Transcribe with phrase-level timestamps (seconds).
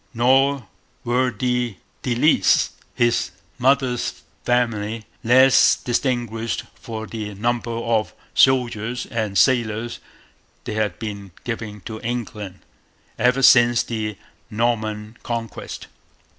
[0.15, 0.65] Nor
[1.03, 9.37] were the De Lisles, his mother's family, less distinguished for the number of soldiers and
[9.37, 9.99] sailors
[10.63, 12.61] they had been giving to England
[13.19, 14.17] ever since the
[14.49, 15.85] Norman Conquest.